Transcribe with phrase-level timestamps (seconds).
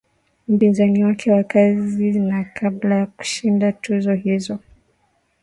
[0.47, 4.59] Mpinzani wake wa kazi na kabla ya kushinda tuzo hizo